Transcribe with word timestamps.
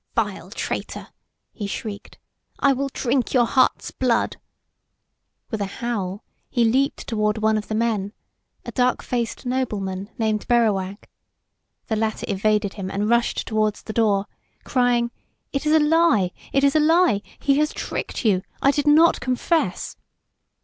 "Vile 0.15 0.49
traitor!" 0.49 1.09
he 1.53 1.67
shrieked, 1.67 2.17
"I 2.59 2.73
will 2.73 2.87
drink 2.91 3.35
your 3.35 3.45
heart's 3.45 3.91
blood!" 3.91 4.37
With 5.51 5.61
a 5.61 5.67
howl 5.77 6.23
he 6.49 6.65
leaped 6.65 7.05
toward 7.05 7.37
one 7.37 7.55
of 7.55 7.67
the 7.67 7.75
men, 7.75 8.11
a 8.65 8.71
darkfaced 8.71 9.45
nobleman 9.45 10.09
named 10.17 10.47
Berrowag. 10.47 11.07
The 11.85 11.97
latter 11.97 12.25
evaded 12.27 12.73
him 12.73 12.89
and 12.89 13.11
rushed 13.11 13.47
toward 13.47 13.75
the 13.75 13.93
door, 13.93 14.25
crying: 14.63 15.11
"It 15.53 15.67
is 15.67 15.71
a 15.73 15.79
lie! 15.79 16.31
a 16.51 16.61
lie! 16.79 17.21
He 17.37 17.59
has 17.59 17.71
tricked 17.71 18.25
you! 18.25 18.41
I 18.59 18.71
did 18.71 18.87
not 18.87 19.19
confess!" 19.19 19.97